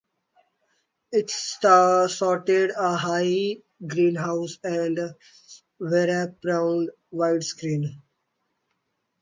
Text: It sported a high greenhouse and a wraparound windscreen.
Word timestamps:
It 1.11 1.29
sported 1.29 2.71
a 2.75 2.95
high 2.95 3.57
greenhouse 3.85 4.57
and 4.63 4.97
a 4.97 5.15
wraparound 5.79 6.87
windscreen. 7.11 8.01